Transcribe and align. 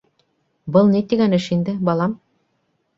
—Был 0.77 0.89
ни 0.95 1.03
тигән 1.13 1.39
эш 1.41 1.47
инде, 1.59 1.79
балам? 1.93 2.21